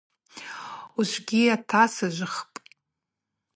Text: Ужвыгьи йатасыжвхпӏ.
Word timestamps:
Ужвыгьи 0.99 1.41
йатасыжвхпӏ. 1.47 2.57